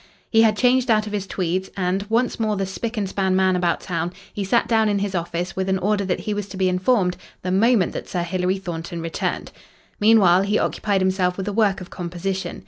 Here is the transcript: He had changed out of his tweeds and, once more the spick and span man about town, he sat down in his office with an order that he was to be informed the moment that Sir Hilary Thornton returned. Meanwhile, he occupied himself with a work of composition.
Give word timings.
He 0.31 0.41
had 0.41 0.57
changed 0.57 0.89
out 0.89 1.05
of 1.05 1.13
his 1.13 1.27
tweeds 1.27 1.69
and, 1.77 2.07
once 2.09 2.39
more 2.39 2.55
the 2.57 2.65
spick 2.65 2.97
and 2.97 3.07
span 3.07 3.35
man 3.35 3.55
about 3.55 3.81
town, 3.81 4.11
he 4.33 4.43
sat 4.43 4.67
down 4.67 4.89
in 4.89 4.97
his 4.97 5.13
office 5.13 5.55
with 5.55 5.69
an 5.69 5.77
order 5.77 6.03
that 6.03 6.21
he 6.21 6.33
was 6.33 6.47
to 6.49 6.57
be 6.57 6.67
informed 6.69 7.17
the 7.43 7.51
moment 7.51 7.91
that 7.93 8.09
Sir 8.09 8.23
Hilary 8.23 8.57
Thornton 8.57 8.99
returned. 8.99 9.51
Meanwhile, 9.99 10.41
he 10.41 10.57
occupied 10.57 11.01
himself 11.01 11.37
with 11.37 11.47
a 11.47 11.53
work 11.53 11.81
of 11.81 11.91
composition. 11.91 12.59